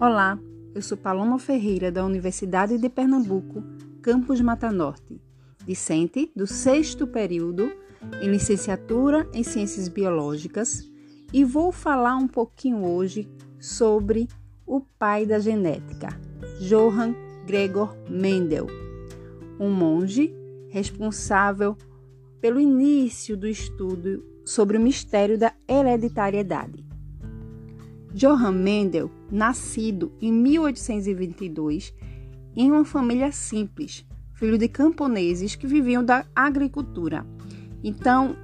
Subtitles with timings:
[0.00, 0.38] Olá,
[0.74, 3.62] eu sou Paloma Ferreira da Universidade de Pernambuco,
[4.00, 5.20] campus Mata Norte,
[5.66, 7.70] discente do sexto período
[8.22, 10.90] em licenciatura em Ciências Biológicas
[11.34, 13.28] e vou falar um pouquinho hoje
[13.60, 14.26] sobre
[14.66, 16.18] o pai da genética,
[16.62, 17.14] Johann
[17.46, 18.68] Gregor Mendel,
[19.60, 20.34] um monge
[20.70, 21.76] responsável
[22.40, 26.89] pelo início do estudo sobre o mistério da hereditariedade.
[28.12, 31.94] Johann Mendel, nascido em 1822
[32.56, 37.24] em uma família simples, filho de camponeses que viviam da agricultura.
[37.82, 38.36] Então,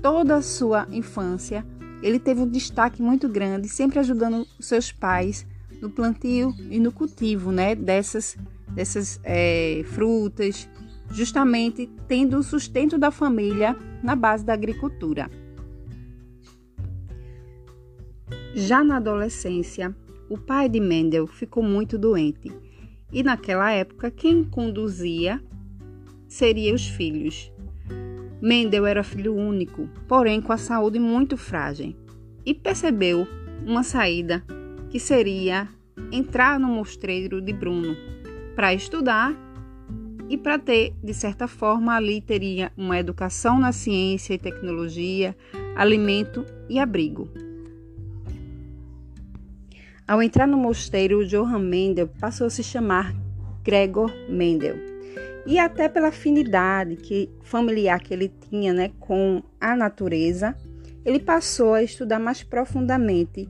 [0.00, 1.66] toda a sua infância,
[2.02, 5.46] ele teve um destaque muito grande, sempre ajudando seus pais
[5.82, 8.36] no plantio e no cultivo né, dessas,
[8.68, 10.68] dessas é, frutas,
[11.10, 15.30] justamente tendo o sustento da família na base da agricultura.
[18.54, 19.94] Já na adolescência,
[20.28, 22.52] o pai de Mendel ficou muito doente
[23.12, 25.42] e naquela época quem conduzia
[26.26, 27.52] seria os filhos.
[28.40, 31.94] Mendel era filho único, porém com a saúde muito frágil,
[32.44, 33.26] e percebeu
[33.66, 34.44] uma saída
[34.90, 35.68] que seria
[36.12, 37.96] entrar no mostreiro de Bruno
[38.54, 39.34] para estudar
[40.28, 45.36] e para ter, de certa forma, ali teria uma educação na ciência e tecnologia,
[45.74, 47.28] alimento e abrigo.
[50.08, 53.14] Ao entrar no mosteiro, Johann Mendel passou a se chamar
[53.62, 54.76] Gregor Mendel.
[55.44, 60.56] E até pela afinidade que, familiar que ele tinha né, com a natureza,
[61.04, 63.46] ele passou a estudar mais profundamente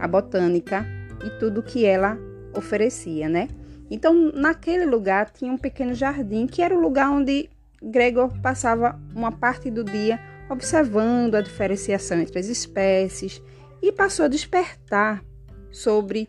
[0.00, 0.86] a botânica
[1.26, 2.18] e tudo que ela
[2.56, 3.48] oferecia, né?
[3.90, 7.50] Então, naquele lugar tinha um pequeno jardim que era o lugar onde
[7.82, 13.42] Gregor passava uma parte do dia observando a diferenciação entre as espécies
[13.82, 15.22] e passou a despertar
[15.70, 16.28] sobre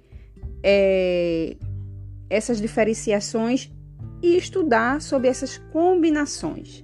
[0.63, 1.55] é,
[2.29, 3.71] essas diferenciações
[4.21, 6.83] e estudar sobre essas combinações.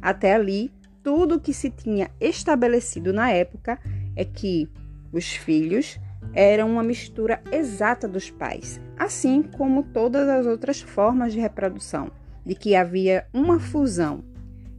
[0.00, 0.70] Até ali,
[1.02, 3.78] tudo o que se tinha estabelecido na época
[4.16, 4.68] é que
[5.12, 5.98] os filhos
[6.32, 12.10] eram uma mistura exata dos pais, assim como todas as outras formas de reprodução,
[12.44, 14.24] de que havia uma fusão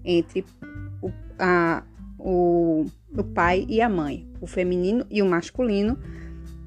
[0.03, 0.45] entre
[1.01, 1.83] o, a,
[2.17, 5.97] o, o pai e a mãe, o feminino e o masculino,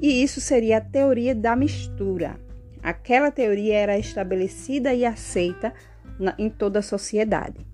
[0.01, 2.39] e isso seria a teoria da mistura.
[2.83, 5.73] Aquela teoria era estabelecida e aceita
[6.19, 7.67] na, em toda a sociedade.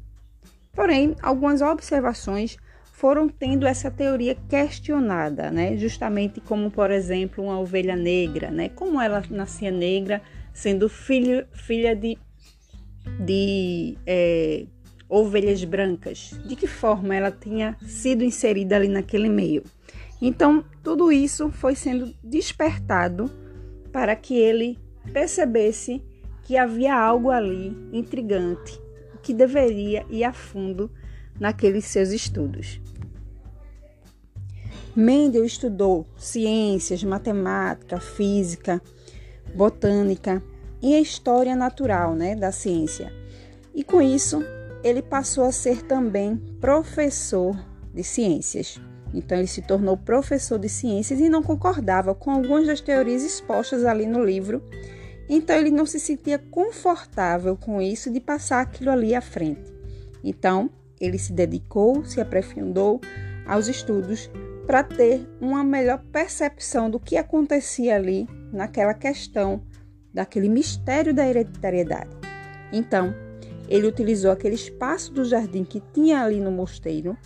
[0.73, 2.57] Porém, algumas observações
[2.93, 5.77] foram tendo essa teoria questionada, né?
[5.77, 8.69] Justamente como, por exemplo, uma ovelha negra, né?
[8.71, 12.17] Como ela nascia negra, sendo filho, filha de,
[13.21, 14.65] de é,
[15.09, 16.31] ovelhas brancas.
[16.47, 19.63] De que forma ela tinha sido inserida ali naquele meio?
[20.21, 23.31] Então, tudo isso foi sendo despertado
[23.93, 24.79] para que ele
[25.13, 26.03] percebesse
[26.43, 28.81] que havia algo ali intrigante,
[29.23, 30.91] que deveria ir a fundo
[31.39, 32.81] naqueles seus estudos.
[34.95, 38.81] Mendel estudou ciências, matemática, física,
[39.55, 40.43] botânica
[40.81, 43.13] e a história natural né, da ciência.
[43.75, 44.45] E com isso,
[44.85, 47.59] ele passou a ser também professor
[47.93, 48.81] de ciências.
[49.15, 53.85] Então ele se tornou professor de ciências e não concordava com algumas das teorias expostas
[53.85, 54.61] ali no livro.
[55.29, 59.73] Então ele não se sentia confortável com isso de passar aquilo ali à frente.
[60.23, 60.69] Então
[61.01, 63.01] ele se dedicou, se aprofundou
[63.47, 64.29] aos estudos
[64.67, 69.63] para ter uma melhor percepção do que acontecia ali naquela questão
[70.13, 72.11] daquele mistério da hereditariedade.
[72.73, 73.15] Então,
[73.69, 77.17] ele utilizou aquele espaço do jardim que tinha ali no mosteiro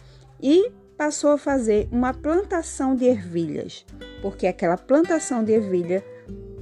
[0.40, 3.86] e passou a fazer uma plantação de ervilhas,
[4.20, 6.04] porque aquela plantação de ervilha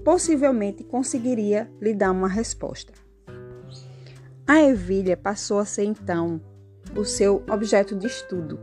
[0.04, 2.92] possivelmente conseguiria lhe dar uma resposta.
[4.46, 6.40] A ervilha passou a ser então
[6.94, 8.60] o seu objeto de estudo,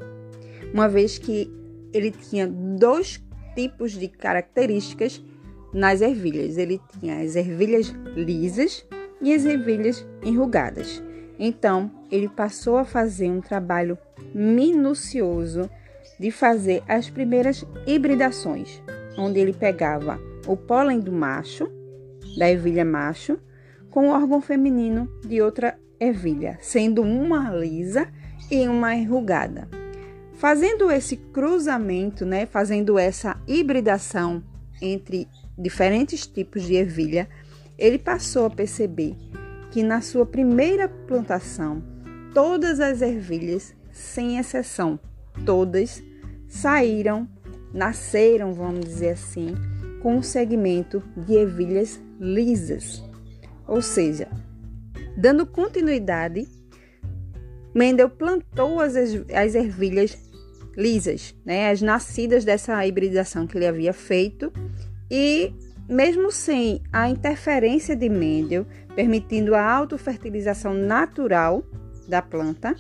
[0.72, 1.52] uma vez que
[1.92, 3.22] ele tinha dois
[3.56, 5.22] tipos de características
[5.74, 6.58] nas ervilhas.
[6.58, 8.86] Ele tinha as ervilhas lisas
[9.22, 11.04] e as ervilhas enrugadas.
[11.38, 13.98] Então, ele passou a fazer um trabalho
[14.34, 15.70] minucioso
[16.20, 18.82] de fazer as primeiras hibridações,
[19.18, 21.70] onde ele pegava o pólen do macho,
[22.38, 23.40] da ervilha macho,
[23.90, 28.08] com o órgão feminino de outra ervilha, sendo uma lisa
[28.50, 29.68] e uma enrugada.
[30.34, 34.44] Fazendo esse cruzamento, né, fazendo essa hibridação
[34.82, 35.28] entre
[35.58, 37.30] diferentes tipos de ervilha,
[37.78, 39.16] ele passou a perceber
[39.72, 41.84] que na sua primeira plantação,
[42.34, 45.00] todas as ervilhas, sem exceção,
[45.46, 46.04] todas
[46.50, 47.30] saíram,
[47.74, 49.56] nasceram, vamos dizer assim,
[50.02, 53.02] com o segmento de ervilhas lisas.
[53.68, 54.28] Ou seja,
[55.16, 56.48] dando continuidade,
[57.74, 60.18] Mendel plantou as, as ervilhas
[60.76, 64.52] lisas, né, as nascidas dessa hibridação que ele havia feito,
[65.10, 65.54] e
[65.88, 68.66] mesmo sem a interferência de Mendel,
[68.96, 71.64] permitindo a autofertilização natural
[72.08, 72.76] da planta,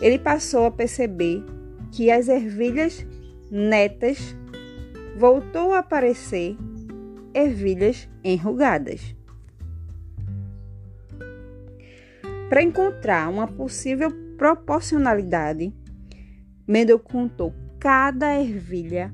[0.00, 1.44] ele passou a perceber
[1.92, 3.06] que as ervilhas
[3.50, 4.36] netas
[5.16, 6.56] voltou a aparecer
[7.34, 9.14] ervilhas enrugadas.
[12.48, 15.72] Para encontrar uma possível proporcionalidade,
[16.66, 19.12] Mendel contou cada ervilha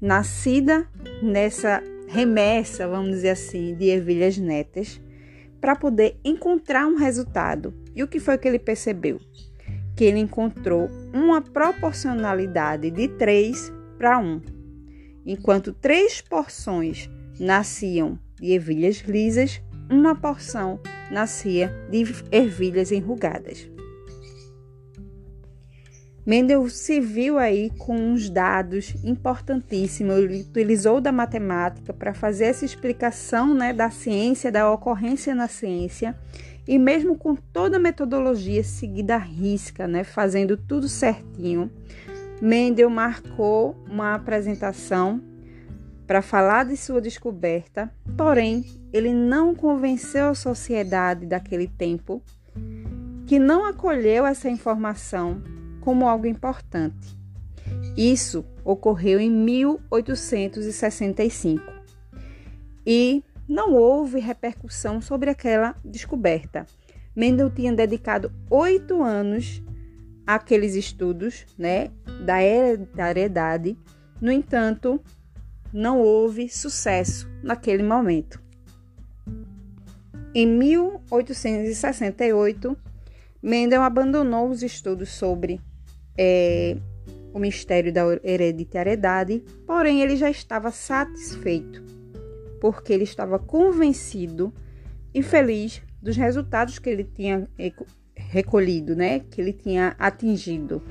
[0.00, 0.86] nascida
[1.22, 5.00] nessa remessa, vamos dizer assim, de ervilhas netas,
[5.60, 7.74] para poder encontrar um resultado.
[7.94, 9.18] E o que foi que ele percebeu?
[9.96, 14.42] Que ele encontrou uma proporcionalidade de 3 para 1.
[15.24, 17.10] Enquanto três porções
[17.40, 19.60] nasciam de ervilhas lisas,
[19.90, 20.78] uma porção
[21.10, 23.75] nascia de ervilhas enrugadas.
[26.26, 30.16] Mendel se viu aí com uns dados importantíssimos.
[30.16, 36.18] Ele utilizou da matemática para fazer essa explicação né, da ciência, da ocorrência na ciência,
[36.66, 41.70] e mesmo com toda a metodologia seguida à risca, né, fazendo tudo certinho,
[42.42, 45.22] Mendel marcou uma apresentação
[46.08, 52.20] para falar de sua descoberta, porém, ele não convenceu a sociedade daquele tempo
[53.26, 55.40] que não acolheu essa informação
[55.86, 57.16] como algo importante.
[57.96, 61.62] Isso ocorreu em 1865
[62.84, 66.66] e não houve repercussão sobre aquela descoberta.
[67.14, 69.62] Mendel tinha dedicado oito anos
[70.26, 71.92] àqueles estudos né,
[72.24, 73.78] da hereditariedade,
[74.20, 75.00] no entanto,
[75.72, 78.42] não houve sucesso naquele momento.
[80.34, 82.76] Em 1868,
[83.40, 85.60] Mendel abandonou os estudos sobre
[86.18, 86.76] é,
[87.32, 91.84] o mistério da hereditariedade, porém ele já estava satisfeito,
[92.60, 94.52] porque ele estava convencido
[95.12, 97.48] e feliz dos resultados que ele tinha
[98.14, 99.20] recolhido, né?
[99.20, 100.82] Que ele tinha atingido.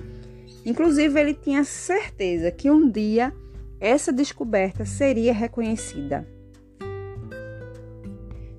[0.66, 3.34] Inclusive, ele tinha certeza que um dia
[3.80, 6.28] essa descoberta seria reconhecida.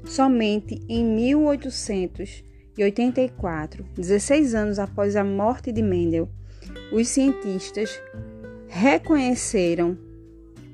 [0.04, 6.30] Somente em 1884, 16 anos após a morte de Mendel,
[6.92, 8.00] os cientistas
[8.68, 9.96] reconheceram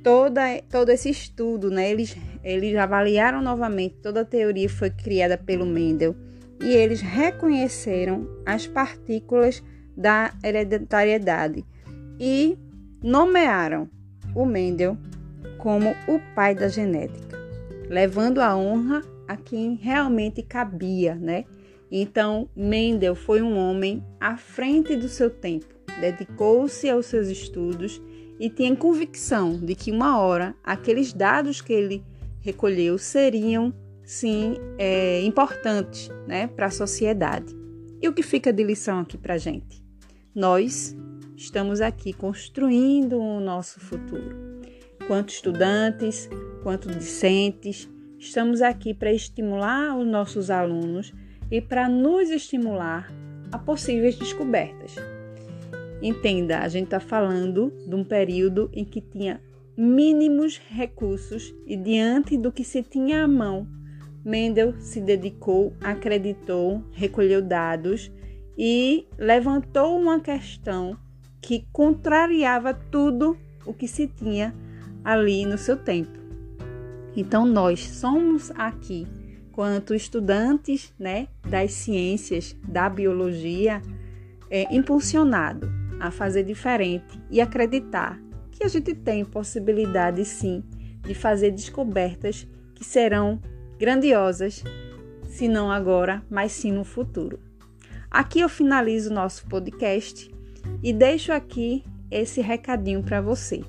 [0.03, 1.91] toda, todo esse estudo, né?
[1.91, 6.15] Eles, eles avaliaram novamente toda a teoria foi criada pelo Mendel
[6.61, 9.63] e eles reconheceram as partículas
[9.97, 11.65] da hereditariedade
[12.19, 12.57] e
[13.03, 13.89] nomearam
[14.35, 14.97] o Mendel
[15.59, 17.39] como o pai da genética,
[17.89, 21.45] levando a honra a quem realmente cabia, né?
[21.91, 28.01] Então, Mendel foi um homem à frente do seu tempo dedicou-se aos seus estudos
[28.39, 32.05] e tinha convicção de que uma hora aqueles dados que ele
[32.41, 33.73] recolheu seriam
[34.05, 37.55] sim é, importantes né, para a sociedade.
[38.01, 39.83] E o que fica de lição aqui para a gente?
[40.35, 40.97] Nós
[41.37, 44.61] estamos aqui construindo o nosso futuro.
[45.07, 46.29] Quanto estudantes,
[46.63, 47.89] quanto discentes,
[48.19, 51.13] estamos aqui para estimular os nossos alunos
[51.51, 53.13] e para nos estimular
[53.53, 54.97] a possíveis descobertas.
[56.03, 59.41] Entenda, a gente está falando de um período em que tinha
[59.77, 63.69] mínimos recursos e diante do que se tinha à mão,
[64.25, 68.11] Mendel se dedicou, acreditou, recolheu dados
[68.59, 70.97] e levantou uma questão
[71.41, 74.55] que contrariava tudo o que se tinha
[75.05, 76.19] ali no seu tempo.
[77.17, 79.07] Então nós somos aqui,
[79.53, 83.83] quanto estudantes, né, das ciências, da biologia,
[84.49, 84.73] é,
[86.03, 90.65] a fazer diferente e acreditar que a gente tem possibilidade sim
[91.01, 93.41] de fazer descobertas que serão
[93.79, 94.65] grandiosas,
[95.29, 97.39] se não agora, mas sim no futuro.
[98.11, 100.29] Aqui eu finalizo o nosso podcast
[100.83, 103.63] e deixo aqui esse recadinho para você.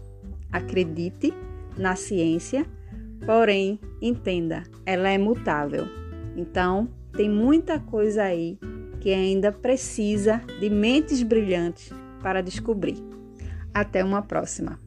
[0.51, 1.31] Acredite
[1.77, 2.65] na ciência,
[3.27, 5.85] porém, entenda, ela é mutável.
[6.35, 8.57] Então, tem muita coisa aí
[8.99, 12.97] que ainda precisa de mentes brilhantes para descobrir.
[13.73, 14.79] Até uma próxima!